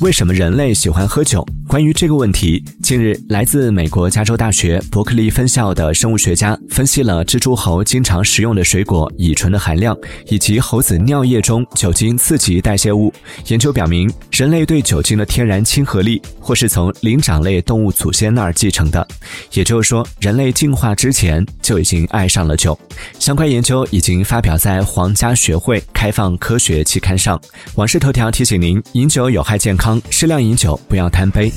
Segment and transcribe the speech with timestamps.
[0.00, 1.46] 为什么人类喜欢喝酒？
[1.68, 9.96] 关于这个问题，近日来自美国加州大学伯克利分校的生物学家分析了蜘蛛猴经常食用的水果乙醇的含量，
[10.28, 13.12] 以及猴子尿液中酒精刺激代谢物。
[13.48, 19.06] 研究表明，人类对酒精的天然亲和力，或是从灵长类动物祖先那儿继承的。
[19.52, 22.78] 也就是说，人类进化之前就已经爱上了酒。
[23.18, 27.40] 相关研究已经发表在皇家学会开放科学期刊上。
[27.74, 31.52] 网事头条提醒您：饮酒有害健康，适量饮酒，不要贪杯。